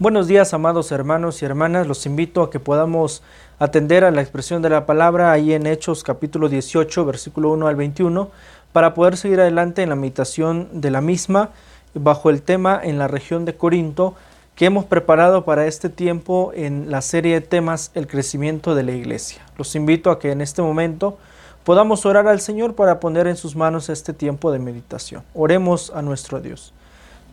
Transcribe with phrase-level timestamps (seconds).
[0.00, 1.86] Buenos días, amados hermanos y hermanas.
[1.86, 3.22] Los invito a que podamos
[3.60, 7.76] atender a la expresión de la palabra ahí en Hechos capítulo 18, versículo 1 al
[7.76, 8.28] 21,
[8.72, 11.50] para poder seguir adelante en la meditación de la misma
[11.94, 14.16] bajo el tema en la región de Corinto
[14.56, 18.90] que hemos preparado para este tiempo en la serie de temas El crecimiento de la
[18.90, 19.42] iglesia.
[19.56, 21.18] Los invito a que en este momento
[21.62, 25.22] podamos orar al Señor para poner en sus manos este tiempo de meditación.
[25.34, 26.74] Oremos a nuestro Dios.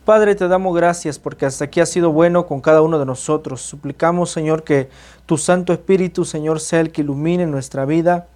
[0.04, 3.60] Padre, te damos gracias porque hasta aquí has sido bueno con cada uno de nosotros.
[3.60, 4.88] Suplicamos, Señor, que
[5.26, 8.26] tu Santo Espíritu, Señor, sea el que ilumine nuestra vida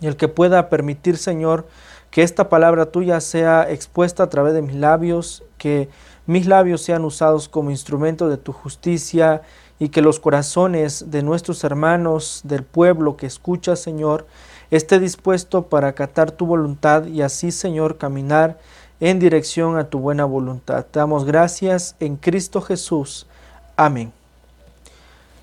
[0.00, 1.66] y el que pueda permitir, Señor,
[2.10, 5.90] que esta palabra tuya sea expuesta a través de mis labios, que
[6.24, 9.42] mis labios sean usados como instrumento de tu justicia
[9.78, 14.26] y que los corazones de nuestros hermanos del pueblo que escucha, Señor,
[14.70, 18.58] esté dispuesto para acatar tu voluntad y así, Señor, caminar
[19.00, 20.86] en dirección a tu buena voluntad.
[20.90, 23.26] Te damos gracias en Cristo Jesús.
[23.76, 24.12] Amén.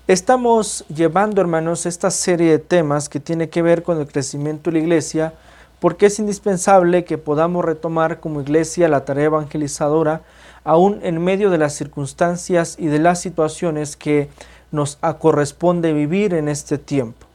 [0.08, 4.78] Estamos llevando, hermanos, esta serie de temas que tiene que ver con el crecimiento de
[4.78, 5.32] la iglesia,
[5.78, 10.22] porque es indispensable que podamos retomar como iglesia la tarea evangelizadora,
[10.64, 14.28] aún en medio de las circunstancias y de las situaciones que
[14.72, 17.26] nos corresponde vivir en este tiempo.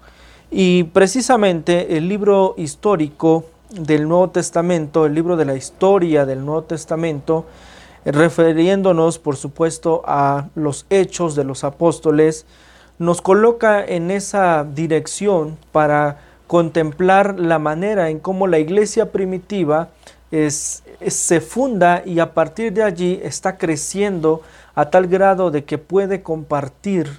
[0.50, 6.64] Y precisamente el libro histórico del Nuevo Testamento, el libro de la historia del Nuevo
[6.64, 7.46] Testamento,
[8.06, 12.46] refiriéndonos por supuesto a los hechos de los apóstoles,
[12.98, 19.90] nos coloca en esa dirección para contemplar la manera en cómo la iglesia primitiva
[20.32, 24.42] es, se funda y a partir de allí está creciendo
[24.76, 27.10] a tal grado de que puede compartir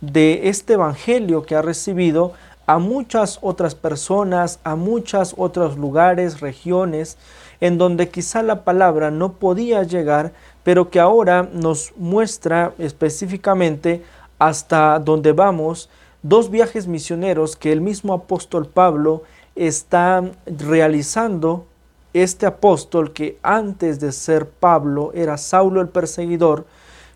[0.00, 2.32] de este evangelio que ha recibido
[2.68, 7.16] a muchas otras personas, a muchos otros lugares, regiones,
[7.62, 14.04] en donde quizá la palabra no podía llegar, pero que ahora nos muestra específicamente
[14.38, 15.88] hasta donde vamos
[16.22, 19.22] dos viajes misioneros que el mismo apóstol Pablo
[19.56, 21.64] está realizando.
[22.12, 26.66] Este apóstol que antes de ser Pablo era Saulo el perseguidor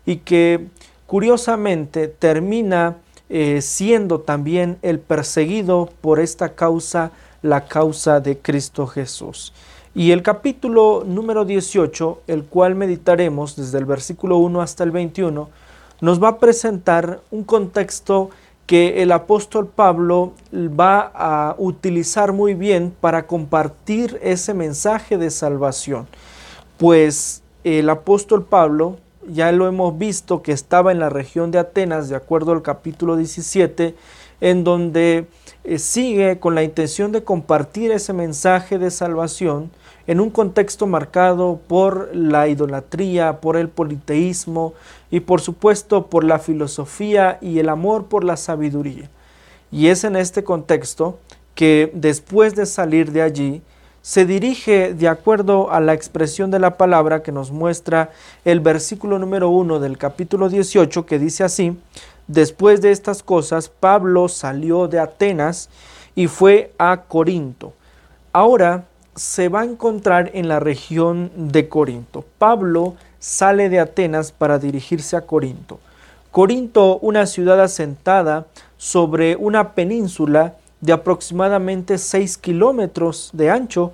[0.03, 0.67] y que
[1.05, 2.97] curiosamente termina
[3.35, 7.09] eh, siendo también el perseguido por esta causa,
[7.41, 9.53] la causa de Cristo Jesús.
[9.95, 15.49] Y el capítulo número 18, el cual meditaremos desde el versículo 1 hasta el 21,
[15.99, 18.29] nos va a presentar un contexto
[18.67, 26.07] que el apóstol Pablo va a utilizar muy bien para compartir ese mensaje de salvación.
[26.77, 28.97] Pues el apóstol Pablo
[29.27, 33.15] ya lo hemos visto que estaba en la región de Atenas, de acuerdo al capítulo
[33.15, 33.95] 17,
[34.41, 35.27] en donde
[35.63, 39.71] eh, sigue con la intención de compartir ese mensaje de salvación
[40.05, 44.73] en un contexto marcado por la idolatría, por el politeísmo
[45.09, 49.09] y por supuesto por la filosofía y el amor por la sabiduría.
[49.71, 51.19] Y es en este contexto
[51.55, 53.61] que después de salir de allí,
[54.03, 58.11] se dirige de acuerdo a la expresión de la palabra que nos muestra
[58.43, 61.79] el versículo número 1 del capítulo 18 que dice así,
[62.27, 65.69] después de estas cosas Pablo salió de Atenas
[66.15, 67.71] y fue a Corinto.
[68.33, 68.83] Ahora
[69.15, 72.25] se va a encontrar en la región de Corinto.
[72.37, 75.79] Pablo sale de Atenas para dirigirse a Corinto.
[76.29, 83.93] Corinto, una ciudad asentada sobre una península, de aproximadamente 6 kilómetros de ancho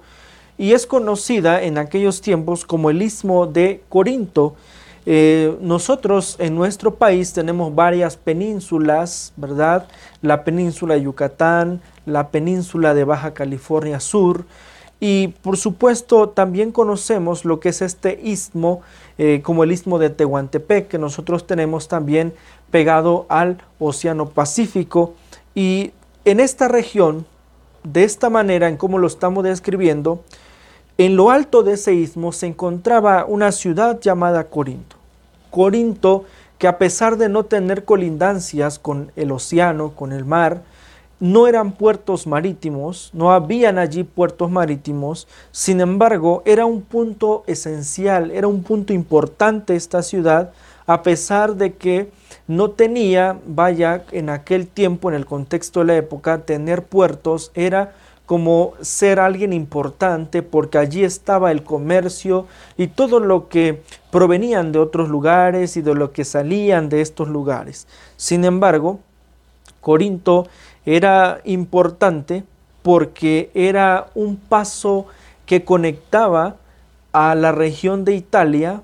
[0.57, 4.55] y es conocida en aquellos tiempos como el istmo de Corinto.
[5.05, 9.87] Eh, nosotros en nuestro país tenemos varias penínsulas, ¿verdad?
[10.23, 14.45] La península de Yucatán, la península de Baja California Sur
[14.99, 18.81] y por supuesto también conocemos lo que es este istmo
[19.19, 22.33] eh, como el istmo de Tehuantepec que nosotros tenemos también
[22.71, 25.13] pegado al Océano Pacífico
[25.53, 25.91] y
[26.25, 27.25] en esta región,
[27.83, 30.23] de esta manera en cómo lo estamos describiendo,
[30.97, 34.97] en lo alto de ese istmo se encontraba una ciudad llamada Corinto.
[35.49, 36.25] Corinto
[36.57, 40.61] que a pesar de no tener colindancias con el océano, con el mar,
[41.21, 48.31] no eran puertos marítimos, no habían allí puertos marítimos, sin embargo era un punto esencial,
[48.31, 50.51] era un punto importante esta ciudad,
[50.85, 52.11] a pesar de que
[52.49, 57.93] no tenía, vaya, en aquel tiempo, en el contexto de la época, tener puertos era
[58.25, 64.79] como ser alguien importante porque allí estaba el comercio y todo lo que provenían de
[64.79, 67.87] otros lugares y de lo que salían de estos lugares.
[68.17, 68.99] Sin embargo,
[69.79, 70.47] Corinto
[70.87, 72.43] era importante
[72.81, 75.05] porque era un paso
[75.45, 76.55] que conectaba
[77.11, 78.81] a la región de Italia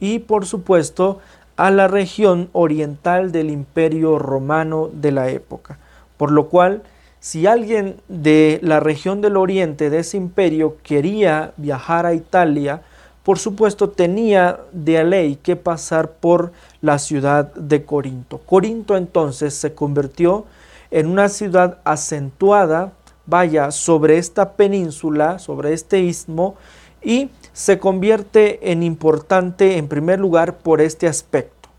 [0.00, 1.20] y por supuesto
[1.56, 5.78] a la región oriental del imperio romano de la época.
[6.16, 6.82] Por lo cual,
[7.20, 12.82] si alguien de la región del oriente de ese imperio quería viajar a Italia,
[13.22, 16.52] por supuesto tenía de ley que pasar por
[16.82, 18.38] la ciudad de Corinto.
[18.38, 20.44] Corinto entonces se convirtió
[20.90, 22.92] en una ciudad acentuada,
[23.24, 26.56] vaya, sobre esta península, sobre este istmo,
[27.02, 31.70] y se convierte en importante en primer lugar por este aspecto.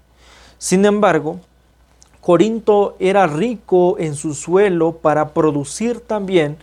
[0.57, 1.39] Sin embargo,
[2.21, 6.57] Corinto era rico en su suelo para producir también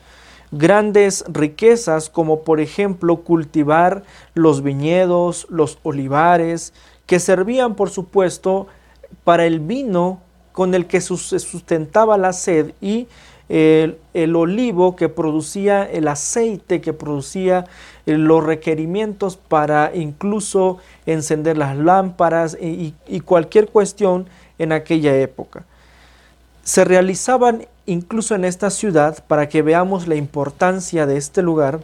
[0.50, 4.02] grandes riquezas como por ejemplo cultivar
[4.34, 6.72] los viñedos, los olivares,
[7.06, 8.66] que servían por supuesto
[9.24, 10.20] para el vino
[10.52, 13.08] con el que se sustentaba la sed y
[13.52, 17.66] el, olivo que producía el aceite, que producía
[18.06, 24.26] eh, los requerimientos para incluso encender las lámparas y, y cualquier cuestión
[24.58, 25.64] en aquella época.
[26.62, 31.80] Se realizaban incluso en esta ciudad, para que veamos la importancia de este lugar,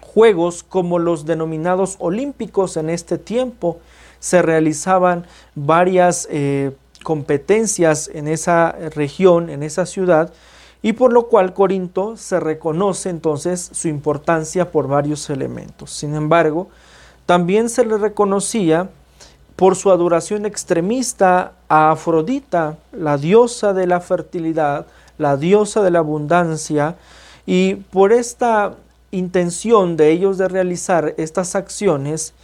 [0.00, 3.80] juegos como los denominados olímpicos en este tiempo.
[4.20, 6.72] Se realizaban varias eh,
[7.02, 10.32] competencias en esa región, en esa ciudad,
[10.82, 15.90] y por lo cual Corinto se reconoce entonces su importancia por varios elementos.
[15.90, 16.68] Sin embargo,
[17.26, 18.88] también se le reconocía
[19.56, 24.86] por su adoración extremista a Afrodita, la diosa de la fertilidad,
[25.18, 26.96] la diosa de la abundancia,
[27.46, 28.74] y por esta
[29.10, 32.34] intención de ellos de realizar estas acciones,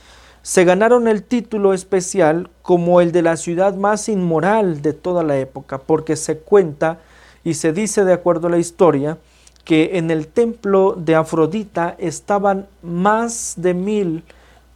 [0.42, 5.38] se ganaron el título especial como el de la ciudad más inmoral de toda la
[5.38, 6.98] época, porque se cuenta
[7.44, 9.18] y se dice de acuerdo a la historia
[9.64, 14.24] que en el templo de Afrodita estaban más de mil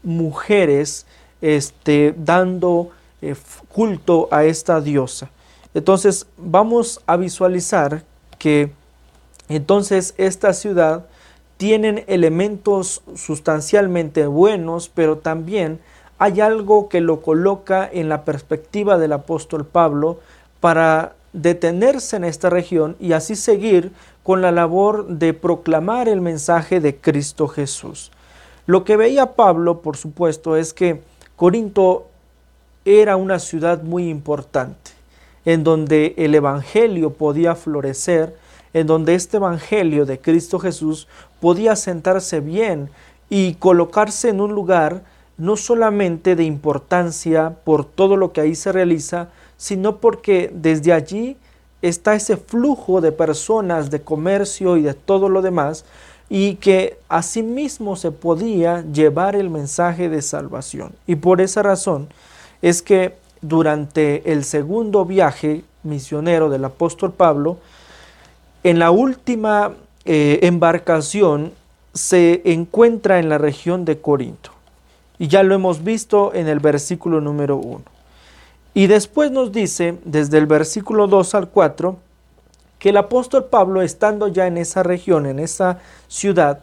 [0.02, 1.06] mujeres
[1.40, 2.90] este, dando
[3.20, 3.34] eh,
[3.68, 5.30] culto a esta diosa.
[5.74, 8.02] Entonces vamos a visualizar
[8.38, 8.70] que
[9.48, 11.06] entonces esta ciudad
[11.56, 15.80] tienen elementos sustancialmente buenos, pero también
[16.18, 20.20] hay algo que lo coloca en la perspectiva del apóstol Pablo
[20.60, 23.92] para detenerse en esta región y así seguir
[24.22, 28.10] con la labor de proclamar el mensaje de Cristo Jesús.
[28.64, 31.02] Lo que veía Pablo, por supuesto, es que
[31.36, 32.06] Corinto
[32.86, 34.92] era una ciudad muy importante
[35.44, 38.34] en donde el Evangelio podía florecer,
[38.72, 41.06] en donde este Evangelio de Cristo Jesús
[41.40, 42.90] podía sentarse bien
[43.28, 45.02] y colocarse en un lugar
[45.36, 51.36] no solamente de importancia por todo lo que ahí se realiza, sino porque desde allí
[51.82, 55.84] está ese flujo de personas, de comercio y de todo lo demás,
[56.28, 60.92] y que asimismo se podía llevar el mensaje de salvación.
[61.06, 62.08] Y por esa razón
[62.62, 67.58] es que durante el segundo viaje misionero del apóstol Pablo,
[68.64, 69.74] en la última
[70.04, 71.52] eh, embarcación
[71.94, 74.50] se encuentra en la región de Corinto.
[75.18, 77.95] Y ya lo hemos visto en el versículo número 1.
[78.76, 81.96] Y después nos dice, desde el versículo 2 al 4,
[82.78, 85.78] que el apóstol Pablo, estando ya en esa región, en esa
[86.08, 86.60] ciudad,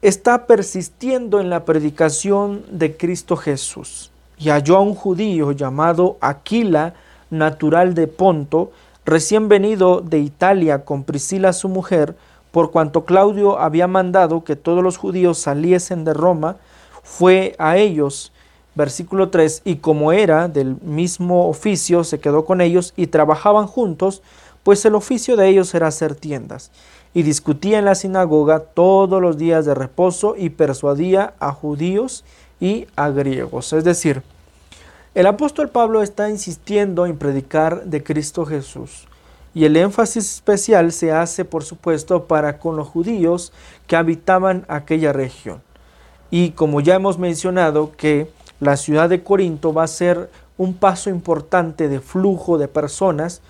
[0.00, 6.94] está persistiendo en la predicación de Cristo Jesús y halló a un judío llamado Aquila,
[7.28, 8.72] natural de Ponto,
[9.04, 12.16] recién venido de Italia con Priscila su mujer,
[12.50, 16.56] por cuanto Claudio había mandado que todos los judíos saliesen de Roma,
[17.02, 18.32] fue a ellos.
[18.74, 24.22] Versículo 3, y como era del mismo oficio, se quedó con ellos y trabajaban juntos,
[24.62, 26.70] pues el oficio de ellos era hacer tiendas.
[27.12, 32.24] Y discutía en la sinagoga todos los días de reposo y persuadía a judíos
[32.60, 33.72] y a griegos.
[33.72, 34.22] Es decir,
[35.12, 39.08] el apóstol Pablo está insistiendo en predicar de Cristo Jesús.
[39.52, 43.52] Y el énfasis especial se hace, por supuesto, para con los judíos
[43.88, 45.60] que habitaban aquella región.
[46.30, 51.10] Y como ya hemos mencionado que la ciudad de Corinto va a ser un paso
[51.10, 53.40] importante de flujo de personas,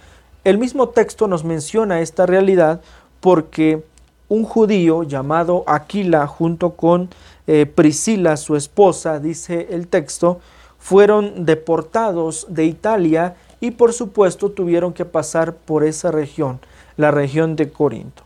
[0.44, 2.80] el mismo texto nos menciona esta realidad
[3.20, 3.82] porque
[4.28, 7.10] un judío llamado Aquila junto con
[7.46, 10.40] eh, Priscila, su esposa, dice el texto,
[10.78, 16.60] fueron deportados de Italia y por supuesto tuvieron que pasar por esa región,
[16.96, 18.22] la región de Corinto.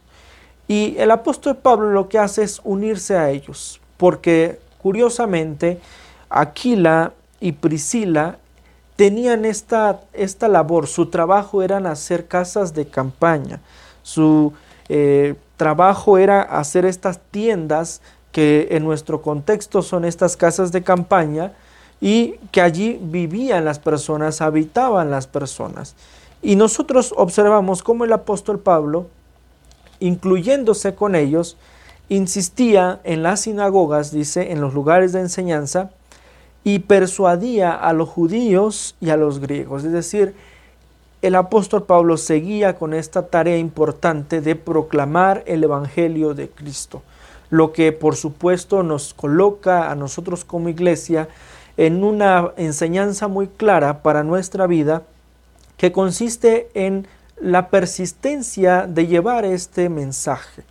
[0.68, 5.80] Y el apóstol Pablo lo que hace es unirse a ellos, porque curiosamente
[6.36, 8.38] Aquila y Priscila
[8.96, 13.60] tenían esta, esta labor, su trabajo era hacer casas de campaña,
[14.02, 14.52] su
[14.88, 18.00] eh, trabajo era hacer estas tiendas
[18.32, 21.52] que en nuestro contexto son estas casas de campaña
[22.00, 25.94] y que allí vivían las personas, habitaban las personas.
[26.42, 29.06] Y nosotros observamos cómo el apóstol Pablo,
[30.00, 31.56] incluyéndose con ellos,
[32.08, 35.90] insistía en las sinagogas, dice, en los lugares de enseñanza,
[36.64, 39.85] y persuadía a los judíos y a los griegos.
[39.85, 40.35] Es decir,
[41.21, 47.02] el apóstol Pablo seguía con esta tarea importante de proclamar el Evangelio de Cristo,
[47.50, 51.28] lo que por supuesto nos coloca a nosotros como iglesia
[51.76, 55.02] en una enseñanza muy clara para nuestra vida
[55.76, 57.06] que consiste en
[57.40, 60.62] la persistencia de llevar este mensaje,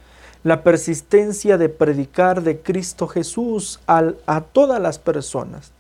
[0.43, 5.71] la persistencia de predicar de Cristo Jesús a todas las personas.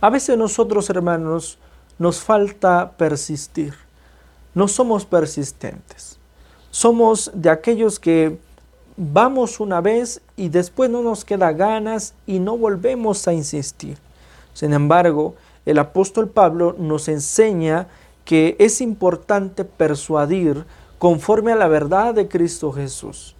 [0.00, 1.58] A veces nosotros, hermanos,
[1.98, 3.74] nos falta persistir.
[4.54, 6.18] No somos persistentes.
[6.70, 8.38] Somos de aquellos que
[8.96, 13.98] vamos una vez y después no nos queda ganas y no volvemos a insistir.
[14.54, 15.34] Sin embargo,
[15.66, 17.88] el apóstol Pablo nos enseña
[18.24, 20.64] que es importante persuadir
[20.98, 23.34] conforme a la verdad de Cristo Jesús.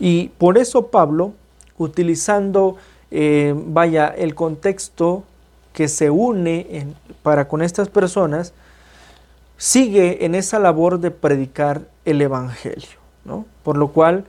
[0.00, 1.32] Y por eso Pablo,
[1.78, 2.76] utilizando,
[3.10, 5.24] eh, vaya, el contexto
[5.72, 6.86] que se une
[7.22, 8.52] para con estas personas,
[9.56, 12.98] sigue en esa labor de predicar el Evangelio.
[13.24, 13.46] ¿no?
[13.62, 14.24] Por lo cual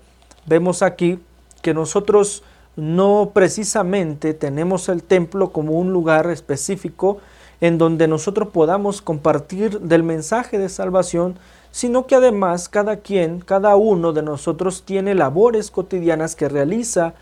[0.46, 1.20] vemos aquí
[1.62, 2.44] que nosotros
[2.76, 7.20] no precisamente tenemos el templo como un lugar específico
[7.62, 11.38] en donde nosotros podamos compartir del mensaje de salvación,
[11.72, 17.14] sino que además cada quien, cada uno de nosotros tiene labores cotidianas que realiza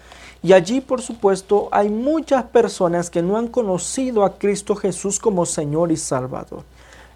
[0.43, 5.45] y allí, por supuesto, hay muchas personas que no han conocido a Cristo Jesús como
[5.45, 6.63] Señor y Salvador.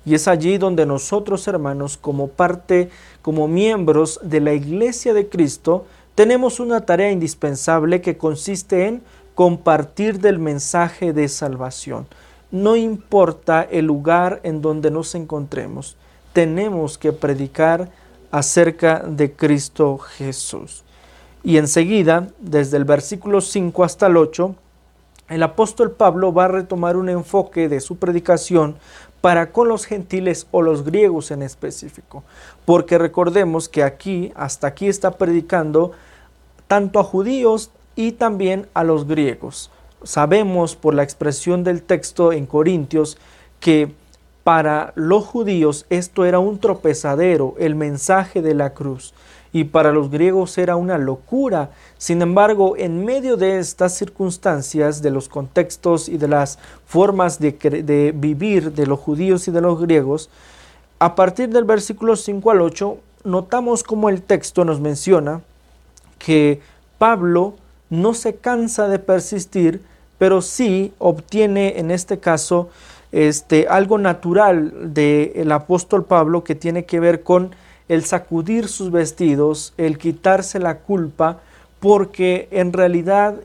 [0.06, 2.92] Y es allí donde nosotros, hermanos, como parte,
[3.24, 9.02] como miembros de la Iglesia de Cristo, tenemos una tarea indispensable que consiste en
[9.34, 12.06] compartir del mensaje de salvación.
[12.52, 15.98] No importa el lugar en donde nos encontremos,
[16.32, 17.90] tenemos que predicar
[18.30, 20.85] acerca de Cristo Jesús.
[21.46, 24.56] Y enseguida, desde el versículo 5 hasta el 8,
[25.30, 28.76] el apóstol Pablo va a retomar un enfoque de su predicación
[29.22, 32.24] para con los gentiles o los griegos en específico.
[32.66, 35.92] Porque recordemos que aquí, hasta aquí está predicando
[36.68, 39.70] tanto a judíos y también a los griegos.
[40.02, 43.20] Sabemos por la expresión del texto en Corintios
[43.60, 43.94] que
[44.44, 49.14] para los judíos esto era un tropezadero, el mensaje de la cruz
[49.56, 51.70] y para los griegos era una locura.
[51.98, 58.14] Sin embargo, en medio de estas circunstancias, de los contextos y de las formas de,
[58.14, 60.30] vivir de los judíos y de los griegos,
[61.00, 65.40] a partir del versículo 5 al 8, notamos como el texto nos menciona
[66.20, 66.60] que
[66.98, 67.54] Pablo
[67.90, 69.82] no se cansa de persistir,
[70.18, 72.68] pero sí obtiene en este caso
[73.14, 77.56] este, algo natural del apóstol Pablo que tiene que ver con
[77.88, 81.40] el sacudir sus vestidos, el quitarse la culpa,
[81.80, 83.36] porque en realidad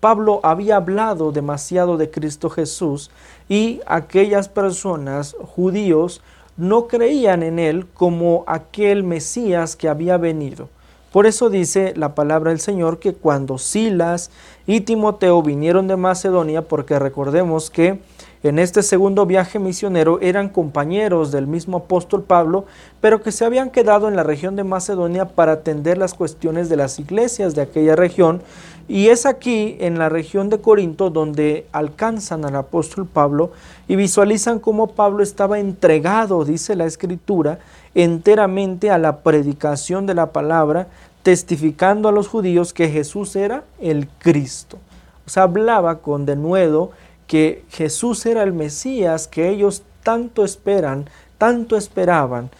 [0.00, 3.10] Pablo había hablado demasiado de Cristo Jesús
[3.48, 6.22] y aquellas personas, judíos,
[6.56, 10.68] no creían en él como aquel Mesías que había venido.
[11.12, 14.30] Por eso dice la palabra del Señor que cuando Silas
[14.66, 18.00] y Timoteo vinieron de Macedonia, porque recordemos que
[18.42, 22.64] en este segundo viaje misionero eran compañeros del mismo apóstol Pablo,
[23.00, 26.76] pero que se habían quedado en la región de Macedonia para atender las cuestiones de
[26.76, 28.42] las iglesias de aquella región.
[28.88, 33.52] Y es aquí, en la región de Corinto, donde alcanzan al apóstol Pablo
[33.86, 37.60] y visualizan cómo Pablo estaba entregado, dice la escritura,
[37.94, 40.88] enteramente a la predicación de la palabra,
[41.22, 44.78] testificando a los judíos que Jesús era el Cristo.
[45.24, 46.90] O sea, hablaba con denuedo
[47.32, 51.08] que Jesús era el Mesías que ellos tanto esperan,
[51.38, 52.50] tanto esperaban.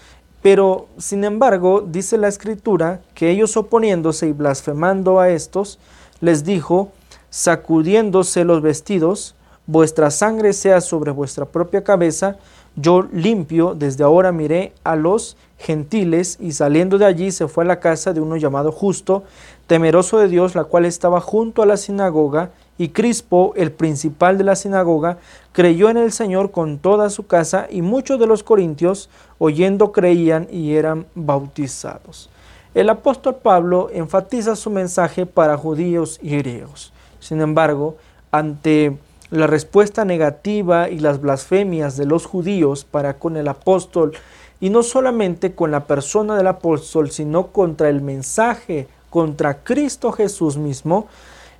[0.41, 5.79] Pero, sin embargo, dice la escritura que ellos oponiéndose y blasfemando a estos,
[6.23, 6.91] les dijo,
[7.29, 9.35] sacudiéndose los vestidos,
[9.67, 12.39] vuestra sangre sea sobre vuestra propia cabeza,
[12.75, 17.67] yo limpio, desde ahora miré a los gentiles, y saliendo de allí se fue a
[17.67, 19.25] la casa de uno llamado justo,
[19.67, 24.45] temeroso de Dios, la cual estaba junto a la sinagoga, y Crispo, el principal de
[24.45, 25.19] la sinagoga,
[25.53, 30.49] creyó en el Señor con toda su casa y muchos de los corintios, oyendo, creían
[30.51, 32.31] y eran bautizados.
[32.75, 36.93] El apóstol Pablo enfatiza su mensaje para judíos y griegos.
[37.21, 37.97] Sin embargo,
[38.31, 38.97] ante
[39.31, 44.13] la respuesta negativa y las blasfemias de los judíos para con el apóstol,
[44.61, 50.57] y no solamente con la persona del apóstol, sino contra el mensaje, contra Cristo Jesús
[50.57, 51.09] mismo,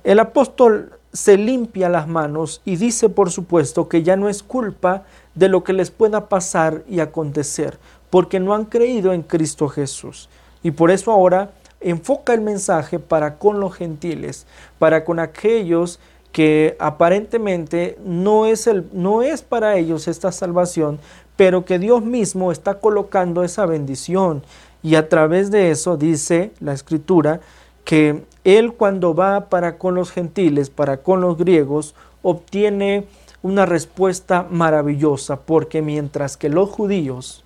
[0.03, 5.03] el apóstol se limpia las manos y dice, por supuesto, que ya no es culpa
[5.35, 7.77] de lo que les pueda pasar y acontecer,
[8.09, 10.27] porque no han creído en Cristo Jesús.
[10.63, 14.47] Y por eso ahora enfoca el mensaje para con los gentiles,
[14.79, 15.99] para con aquellos
[16.31, 20.99] que aparentemente no es, el, no es para ellos esta salvación,
[21.35, 24.43] pero que Dios mismo está colocando esa bendición.
[24.81, 27.39] Y a través de eso dice la escritura
[27.85, 33.07] que Él cuando va para con los gentiles, para con los griegos, obtiene
[33.41, 37.43] una respuesta maravillosa, porque mientras que los judíos,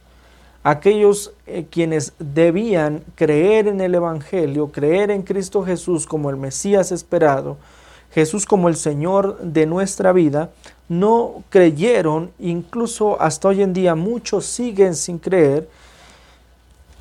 [0.64, 6.92] aquellos eh, quienes debían creer en el Evangelio, creer en Cristo Jesús como el Mesías
[6.92, 7.58] esperado,
[8.12, 10.52] Jesús como el Señor de nuestra vida,
[10.90, 15.70] no creyeron, incluso hasta hoy en día muchos siguen sin creer,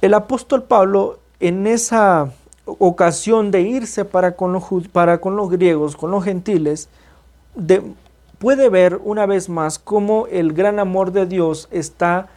[0.01, 2.33] el apóstol Pablo en esa
[2.67, 6.89] ocasión de irse para con los, para con los griegos, con los gentiles,
[8.39, 12.29] puede ver una vez más cómo el gran amor de Dios está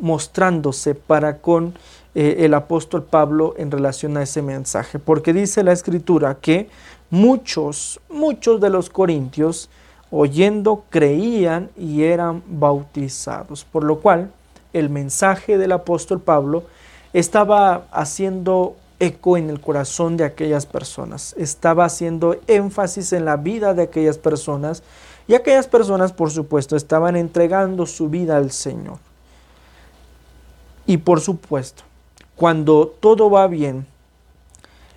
[0.00, 1.74] mostrándose para con
[2.14, 4.98] eh, el apóstol Pablo en relación a ese mensaje.
[4.98, 6.68] Porque dice la escritura que
[7.10, 9.70] muchos, muchos de los corintios,
[10.10, 13.64] oyendo, creían y eran bautizados.
[13.64, 14.30] Por lo cual,
[14.72, 16.64] el mensaje del apóstol Pablo
[17.12, 23.74] estaba haciendo eco en el corazón de aquellas personas, estaba haciendo énfasis en la vida
[23.74, 24.82] de aquellas personas
[25.28, 28.98] y aquellas personas, por supuesto, estaban entregando su vida al Señor.
[30.86, 31.82] Y por supuesto,
[32.36, 33.86] cuando todo va bien,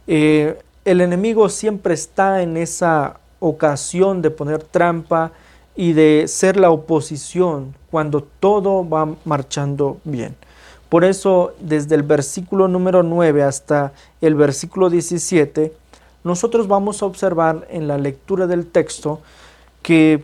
[0.06, 5.32] eh, el enemigo siempre está en esa ocasión de poner trampa
[5.76, 10.36] y de ser la oposición cuando todo va marchando bien.
[10.90, 15.72] Por eso, desde el versículo número 9 hasta el versículo 17,
[16.24, 19.22] nosotros vamos a observar en la lectura del texto
[19.84, 20.24] que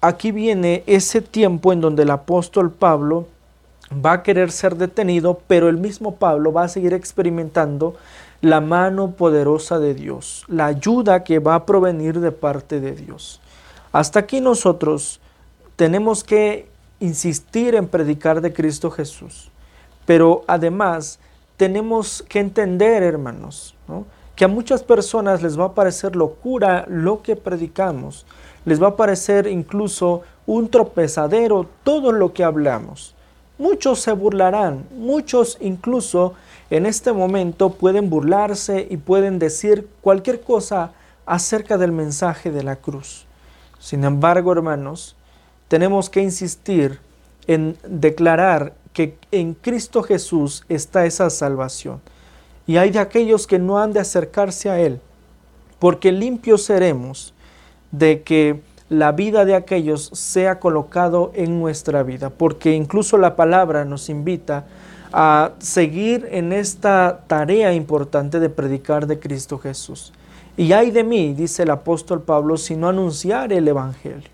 [0.00, 3.26] aquí viene ese tiempo en donde el apóstol Pablo
[4.04, 7.96] va a querer ser detenido, pero el mismo Pablo va a seguir experimentando
[8.40, 13.40] la mano poderosa de Dios, la ayuda que va a provenir de parte de Dios.
[13.92, 15.20] Hasta aquí nosotros
[15.76, 16.68] tenemos que
[17.00, 19.50] insistir en predicar de Cristo Jesús.
[20.06, 21.18] Pero además
[21.56, 23.74] tenemos que entender, hermanos,
[24.36, 28.26] que a muchas personas les va a parecer locura lo que predicamos,
[28.64, 33.14] les va a parecer incluso un tropezadero todo lo que hablamos.
[33.56, 36.34] Muchos se burlarán, muchos incluso
[36.70, 40.92] en este momento pueden burlarse y pueden decir cualquier cosa
[41.24, 43.26] acerca del mensaje de la cruz.
[43.78, 45.14] Sin embargo, hermanos,
[45.68, 46.98] tenemos que insistir
[47.46, 52.00] en declarar que en Cristo Jesús está esa salvación.
[52.66, 55.00] Y hay de aquellos que no han de acercarse a Él,
[55.78, 57.34] porque limpios seremos
[57.90, 63.84] de que la vida de aquellos sea colocado en nuestra vida, porque incluso la palabra
[63.84, 64.64] nos invita
[65.12, 70.12] a seguir en esta tarea importante de predicar de Cristo Jesús.
[70.56, 74.28] Y hay de mí, dice el apóstol Pablo, si no anunciar el Evangelio.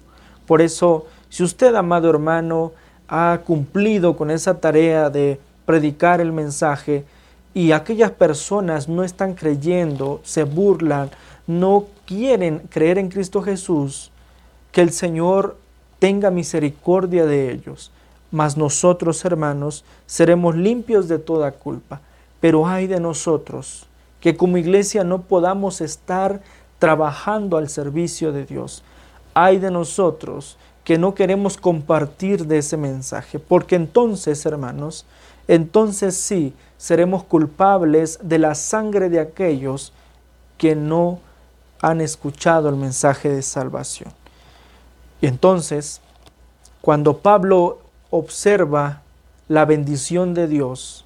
[0.47, 2.73] Por eso, si usted, amado hermano,
[3.11, 7.05] ha cumplido con esa tarea de predicar el mensaje
[7.53, 11.11] y aquellas personas no están creyendo, se burlan,
[11.49, 14.13] no quieren creer en Cristo Jesús,
[14.71, 15.57] que el Señor
[15.99, 17.91] tenga misericordia de ellos.
[18.31, 22.01] Mas nosotros, hermanos, seremos limpios de toda culpa.
[22.41, 23.87] Pero hay de nosotros
[24.21, 26.41] que como iglesia no podamos estar
[26.79, 28.85] trabajando al servicio de Dios.
[29.35, 30.57] Hay de nosotros
[30.91, 35.07] que no queremos compartir de ese mensaje, porque entonces, hermanos,
[35.47, 39.93] entonces sí seremos culpables de la sangre de aquellos
[40.59, 41.21] que no
[41.81, 44.13] han escuchado el mensaje de salvación.
[45.21, 46.01] Y entonces,
[46.81, 47.79] cuando Pablo
[48.11, 49.03] observa
[49.47, 51.05] la bendición de Dios,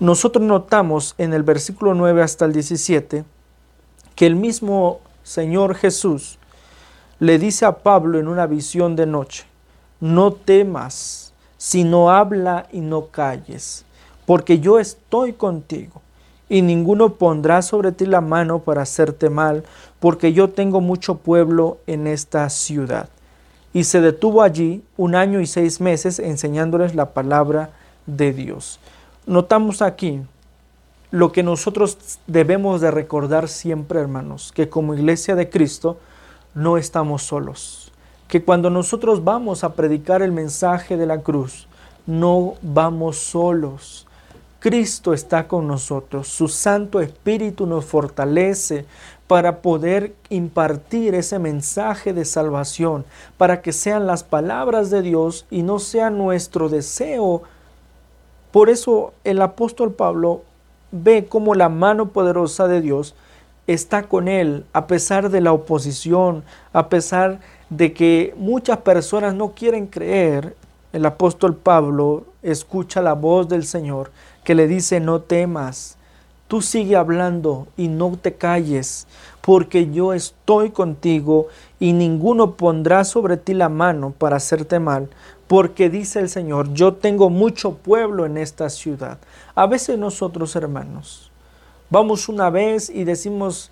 [0.00, 3.22] nosotros notamos en el versículo 9 hasta el 17
[4.14, 6.38] que el mismo Señor Jesús
[7.18, 9.44] le dice a Pablo en una visión de noche,
[10.00, 13.84] no temas, sino habla y no calles,
[14.26, 16.02] porque yo estoy contigo,
[16.48, 19.64] y ninguno pondrá sobre ti la mano para hacerte mal,
[19.98, 23.08] porque yo tengo mucho pueblo en esta ciudad.
[23.72, 27.70] Y se detuvo allí un año y seis meses enseñándoles la palabra
[28.06, 28.78] de Dios.
[29.26, 30.22] Notamos aquí
[31.10, 35.98] lo que nosotros debemos de recordar siempre, hermanos, que como iglesia de Cristo,
[36.56, 37.92] no estamos solos.
[38.26, 41.68] Que cuando nosotros vamos a predicar el mensaje de la cruz,
[42.06, 44.08] no vamos solos.
[44.58, 48.84] Cristo está con nosotros, su Santo Espíritu nos fortalece
[49.28, 53.04] para poder impartir ese mensaje de salvación,
[53.36, 57.42] para que sean las palabras de Dios y no sea nuestro deseo.
[58.50, 60.42] Por eso el apóstol Pablo
[60.90, 63.14] ve cómo la mano poderosa de Dios
[63.66, 69.52] está con él a pesar de la oposición, a pesar de que muchas personas no
[69.52, 70.54] quieren creer.
[70.92, 74.10] El apóstol Pablo escucha la voz del Señor
[74.44, 75.96] que le dice, no temas,
[76.46, 79.06] tú sigue hablando y no te calles,
[79.40, 81.48] porque yo estoy contigo
[81.80, 85.08] y ninguno pondrá sobre ti la mano para hacerte mal,
[85.48, 89.18] porque dice el Señor, yo tengo mucho pueblo en esta ciudad.
[89.54, 91.30] A veces nosotros, hermanos,
[91.90, 93.70] vamos una vez y decimos,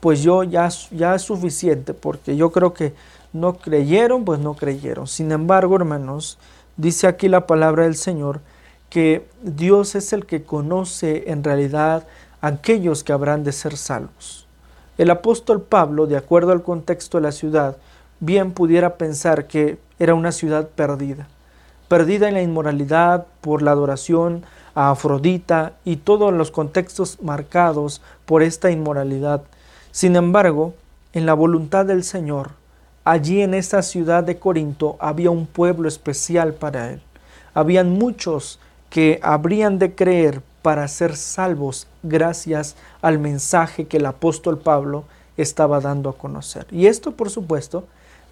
[0.00, 2.94] pues yo ya, ya es suficiente, porque yo creo que
[3.32, 5.06] no creyeron, pues no creyeron.
[5.06, 6.38] Sin embargo, hermanos,
[6.76, 8.40] dice aquí la palabra del Señor,
[8.90, 12.06] que Dios es el que conoce en realidad
[12.40, 14.46] aquellos que habrán de ser salvos.
[14.98, 17.76] El apóstol Pablo, de acuerdo al contexto de la ciudad,
[18.20, 21.28] bien pudiera pensar que era una ciudad perdida,
[21.88, 24.44] perdida en la inmoralidad por la adoración
[24.76, 29.42] a Afrodita y todos los contextos marcados por esta inmoralidad.
[29.90, 30.74] Sin embargo,
[31.14, 32.50] en la voluntad del Señor,
[33.02, 37.00] allí en esta ciudad de Corinto había un pueblo especial para él.
[37.54, 38.60] Habían muchos
[38.90, 45.04] que habrían de creer para ser salvos gracias al mensaje que el apóstol Pablo
[45.38, 46.66] estaba dando a conocer.
[46.70, 47.84] Y esto, por supuesto,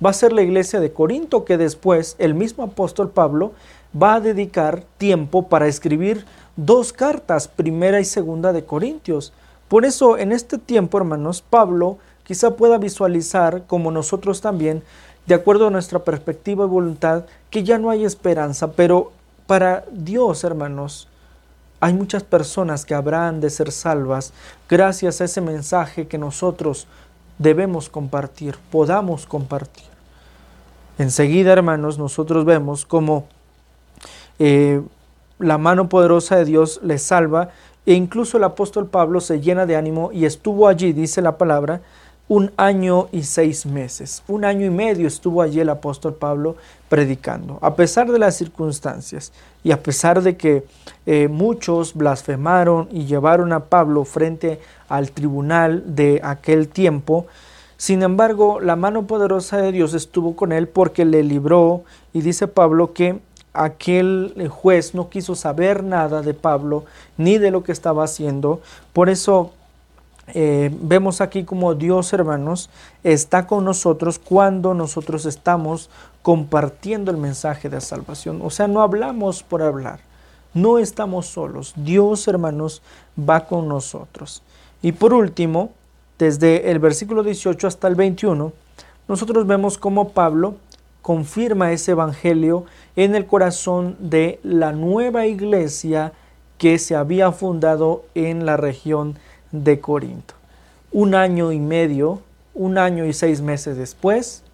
[0.05, 3.53] va a ser la iglesia de Corinto que después el mismo apóstol Pablo
[4.01, 6.25] va a dedicar tiempo para escribir
[6.57, 9.33] dos cartas, primera y segunda de Corintios.
[9.69, 14.83] Por eso en este tiempo, hermanos, Pablo quizá pueda visualizar, como nosotros también,
[15.27, 19.13] de acuerdo a nuestra perspectiva y voluntad, que ya no hay esperanza, pero
[19.47, 21.09] para Dios, hermanos,
[21.81, 24.33] hay muchas personas que habrán de ser salvas
[24.69, 26.87] gracias a ese mensaje que nosotros
[27.39, 29.85] debemos compartir, podamos compartir.
[30.99, 33.27] Enseguida, hermanos, nosotros vemos cómo
[34.39, 34.83] eh,
[35.39, 37.51] la mano poderosa de Dios les salva
[37.87, 41.83] e incluso el apóstol Pablo se llena de ánimo y estuvo allí, dice la palabra,
[42.29, 44.23] un año y seis meses.
[44.29, 46.57] Un año y medio estuvo allí el apóstol Pablo
[46.89, 50.65] predicando, a pesar de las circunstancias y a pesar de que
[51.05, 57.27] eh, muchos blasfemaron y llevaron a Pablo frente al tribunal de aquel tiempo.
[57.77, 61.83] Sin embargo, la mano poderosa de Dios estuvo con él porque le libró
[62.15, 63.21] y dice Pablo que
[63.55, 66.85] aquel juez no quiso saber nada de Pablo
[67.17, 68.61] ni de lo que estaba haciendo.
[68.93, 69.53] Por eso
[70.29, 72.71] eh, vemos aquí como Dios, hermanos,
[73.03, 75.91] está con nosotros cuando nosotros estamos
[76.23, 78.41] compartiendo el mensaje de salvación.
[78.43, 80.01] O sea, no hablamos por hablar,
[80.53, 81.75] no estamos solos.
[81.77, 82.83] Dios, hermanos,
[83.19, 84.43] va con nosotros.
[84.83, 85.71] Y por último,
[86.19, 88.53] desde el versículo 18 hasta el 21,
[89.07, 90.57] nosotros vemos cómo Pablo
[91.05, 92.65] confirma ese evangelio
[92.97, 96.15] en el corazón de la nueva iglesia
[96.57, 99.19] que se había fundado en la región
[99.53, 100.33] de Corinto.
[100.93, 102.21] Un año y medio,
[102.55, 104.45] un año y seis meses después,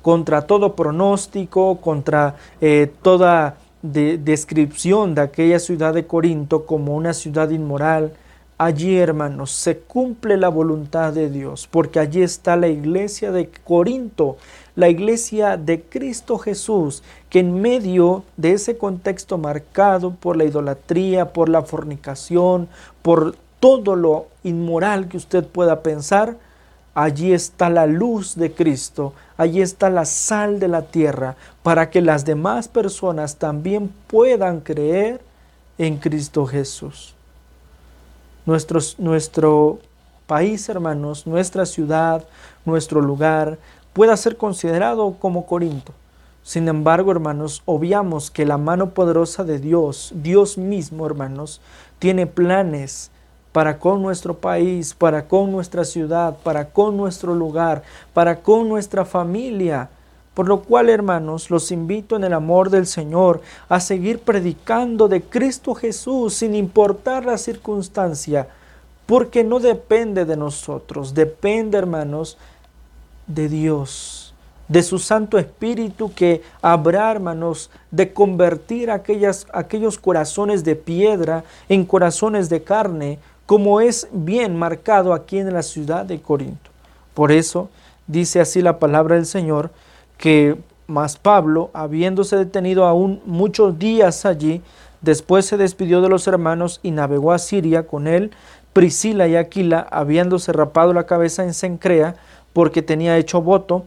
[0.00, 7.50] contra todo pronóstico, contra eh, toda descripción de aquella ciudad de Corinto como una ciudad
[7.50, 8.12] inmoral,
[8.58, 14.36] allí hermanos se cumple la voluntad de Dios, porque allí está la iglesia de Corinto,
[14.80, 21.34] la iglesia de Cristo Jesús, que en medio de ese contexto marcado por la idolatría,
[21.34, 22.66] por la fornicación,
[23.02, 26.38] por todo lo inmoral que usted pueda pensar,
[26.94, 32.00] allí está la luz de Cristo, allí está la sal de la tierra, para que
[32.00, 35.20] las demás personas también puedan creer
[35.76, 37.14] en Cristo Jesús.
[38.46, 39.78] nuestro
[40.26, 42.24] país, hermanos, nuestra ciudad,
[42.64, 43.58] nuestro lugar,
[43.92, 45.92] pueda ser considerado como Corinto.
[46.42, 51.60] Sin embargo, hermanos, obviamos que la mano poderosa de Dios, Dios mismo, hermanos,
[51.98, 53.10] tiene planes
[53.52, 57.82] para con nuestro país, para con nuestra ciudad, para con nuestro lugar,
[58.14, 59.90] para con nuestra familia.
[60.34, 65.20] Por lo cual, hermanos, los invito en el amor del Señor a seguir predicando de
[65.22, 68.48] Cristo Jesús sin importar la circunstancia,
[69.06, 72.38] porque no depende de nosotros, depende, hermanos,
[73.34, 74.34] de Dios,
[74.68, 81.84] de su Santo Espíritu que habrá, hermanos, de convertir aquellas, aquellos corazones de piedra en
[81.84, 86.70] corazones de carne, como es bien marcado aquí en la ciudad de Corinto.
[87.14, 87.68] Por eso
[88.06, 89.70] dice así la palabra del Señor,
[90.18, 94.62] que más Pablo, habiéndose detenido aún muchos días allí,
[95.00, 98.32] Después se despidió de los hermanos y navegó a Siria con él,
[98.74, 102.16] Priscila y Aquila, habiéndose rapado la cabeza en Sencrea,
[102.52, 103.84] porque tenía hecho voto,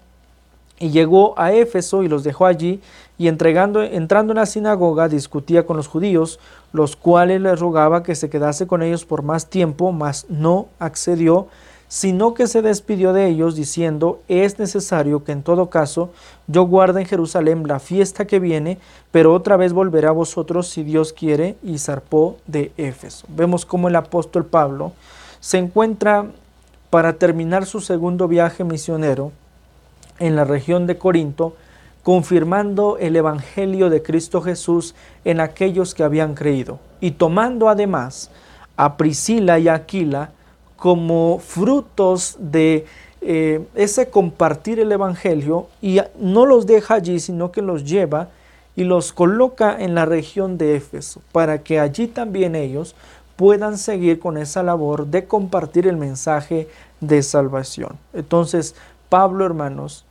[0.80, 2.82] y llegó a Éfeso y los dejó allí,
[3.18, 6.40] y entregando, entrando en la sinagoga discutía con los judíos,
[6.74, 11.48] los cuales le rogaba que se quedase con ellos por más tiempo, mas no accedió,
[11.88, 16.10] sino que se despidió de ellos diciendo, es necesario que en todo caso
[16.48, 18.80] yo guarde en Jerusalén la fiesta que viene,
[19.12, 23.28] pero otra vez volverá a vosotros si Dios quiere, y zarpó de Éfeso.
[23.30, 24.94] Vemos cómo el apóstol Pablo
[25.40, 26.26] se encuentra
[26.94, 29.32] para terminar su segundo viaje misionero
[30.20, 31.56] en la región de Corinto,
[32.04, 34.94] confirmando el Evangelio de Cristo Jesús
[35.26, 38.30] en aquellos que habían creído, y tomando además
[38.78, 40.34] a Priscila y Aquila,
[40.76, 42.86] como frutos de
[43.22, 48.30] eh, ese compartir el Evangelio y no los deja allí, sino que los lleva
[48.76, 52.94] y los coloca en la región de Éfeso, para que allí también ellos
[53.44, 56.70] puedan seguir con esa labor de compartir el mensaje
[57.02, 57.98] de salvación.
[58.14, 58.74] Entonces,
[59.10, 60.06] Pablo, hermanos,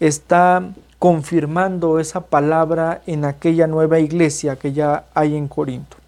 [0.00, 0.66] está
[0.98, 5.98] confirmando esa palabra en aquella nueva iglesia que ya hay en Corinto.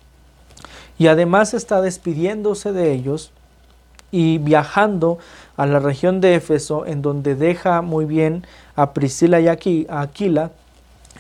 [0.97, 3.31] Y además está despidiéndose de ellos
[4.11, 5.19] y viajando
[5.59, 9.59] a la región de Éfeso, en donde deja muy bien a Priscila y a
[10.01, 10.51] Aquila,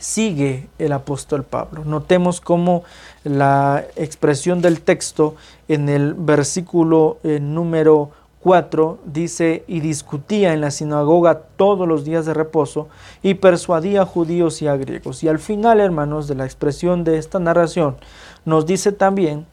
[0.00, 1.84] sigue el apóstol Pablo.
[1.84, 2.82] Notemos cómo
[3.22, 5.36] la expresión del texto
[5.68, 8.10] en el versículo eh, número
[8.40, 12.88] 4 dice, y discutía en la sinagoga todos los días de reposo
[13.22, 15.22] y persuadía a judíos y a griegos.
[15.22, 17.96] Y al final, hermanos, de la expresión de esta narración,
[18.46, 19.46] nos dice también,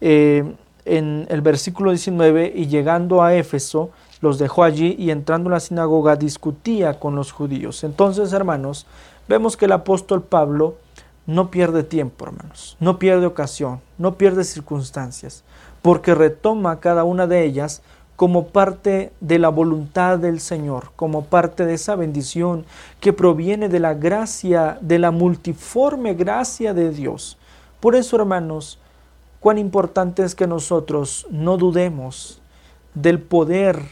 [0.00, 0.52] eh,
[0.84, 5.60] en el versículo 19, y llegando a Éfeso, los dejó allí y entrando en la
[5.60, 7.84] sinagoga discutía con los judíos.
[7.84, 8.86] Entonces, hermanos,
[9.28, 10.76] vemos que el apóstol Pablo
[11.26, 15.44] no pierde tiempo, hermanos, no pierde ocasión, no pierde circunstancias,
[15.82, 17.82] porque retoma cada una de ellas
[18.16, 22.64] como parte de la voluntad del Señor, como parte de esa bendición
[23.00, 27.38] que proviene de la gracia, de la multiforme gracia de Dios.
[27.80, 28.78] Por eso, hermanos,
[29.40, 32.40] cuán importante es que nosotros no dudemos
[32.94, 33.82] del poder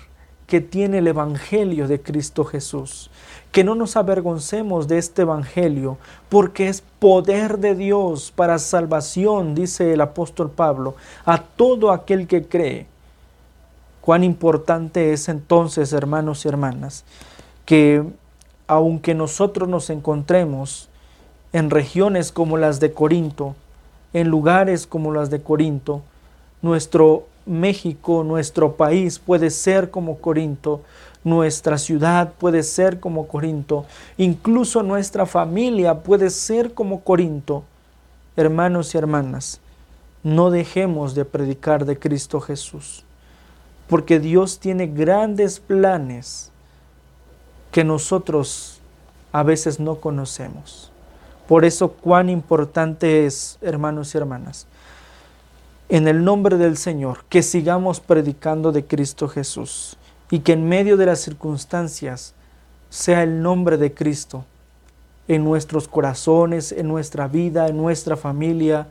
[0.53, 3.09] que tiene el Evangelio de Cristo Jesús,
[3.53, 5.97] que no nos avergoncemos de este Evangelio,
[6.29, 12.47] porque es poder de Dios para salvación, dice el apóstol Pablo, a todo aquel que
[12.47, 12.87] cree.
[14.03, 17.07] Cuán importante es entonces, hermanos y hermanas,
[17.65, 18.05] que
[18.67, 20.91] aunque nosotros nos encontremos
[21.55, 23.55] en regiones como las de Corinto,
[24.13, 26.03] en lugares como las de Corinto.
[26.61, 30.83] Nuestro México, nuestro país puede ser como Corinto,
[31.25, 33.85] nuestra ciudad puede ser como Corinto,
[34.17, 37.65] incluso nuestra familia puede ser como Corinto.
[38.37, 39.61] Hermanos y hermanas,
[40.23, 43.05] no dejemos de predicar de Cristo Jesús,
[43.89, 46.51] porque Dios tiene grandes planes
[47.71, 48.81] que nosotros
[49.33, 50.91] a veces no conocemos.
[51.49, 54.67] Por eso cuán importante es, hermanos y hermanas,
[55.93, 59.99] en el nombre del Señor, que sigamos predicando de Cristo Jesús
[60.31, 62.33] y que en medio de las circunstancias
[62.89, 64.47] sea el nombre de Cristo
[65.29, 68.87] en nuestros corazones, en nuestra vida, en nuestra familia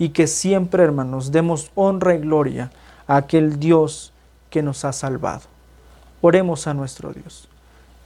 [0.00, 2.72] y que siempre, hermanos, demos honra y gloria
[3.06, 4.12] a aquel Dios
[4.50, 5.42] que nos ha salvado.
[6.22, 7.48] Oremos a nuestro Dios.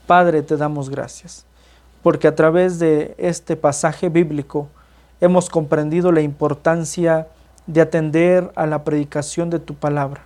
[0.05, 1.43] Padre, te damos gracias
[2.03, 4.67] porque a través de este pasaje bíblico
[5.21, 7.25] hemos comprendido la importancia
[7.67, 10.23] de atender a la predicación de tu palabra,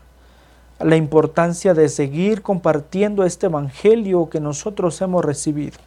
[0.80, 5.78] la importancia de seguir compartiendo este evangelio que nosotros hemos recibido,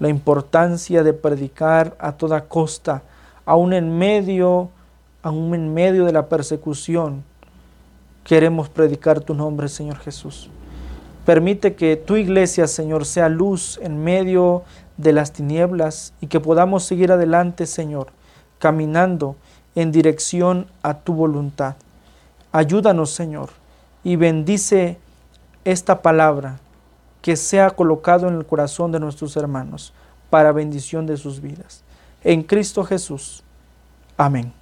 [0.00, 3.02] la importancia de predicar a toda costa,
[3.46, 4.68] aún en medio,
[5.22, 7.22] aún en medio de la persecución.
[8.24, 10.50] Queremos predicar tu nombre, Señor Jesús.
[11.24, 14.62] Permite que tu iglesia, Señor, sea luz en medio
[14.96, 18.08] de las tinieblas y que podamos seguir adelante, Señor,
[18.58, 19.36] caminando
[19.74, 21.76] en dirección a tu voluntad.
[22.52, 23.50] Ayúdanos, Señor,
[24.02, 24.98] y bendice
[25.64, 26.60] esta palabra
[27.22, 29.92] que sea colocado en el corazón de nuestros hermanos
[30.30, 31.82] para bendición de sus vidas.
[32.22, 33.42] En Cristo Jesús.
[34.16, 34.52] Amén.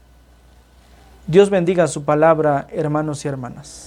[1.26, 3.80] Dios bendiga su palabra, hermanos y hermanas.